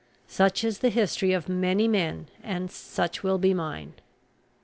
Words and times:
Such 0.25 0.63
is 0.63 0.79
the 0.79 0.89
history 0.89 1.31
of 1.31 1.47
many 1.47 1.87
men, 1.87 2.25
and 2.41 2.71
such 2.71 3.21
will 3.21 3.37
be 3.37 3.53
mine. 3.53 3.93